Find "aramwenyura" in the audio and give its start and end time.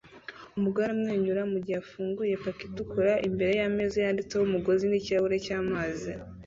0.85-1.41